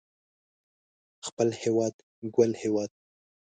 خپل 1.27 1.47
هيواد 1.61 1.95
ګل 2.35 2.51
هيواد 2.61 2.91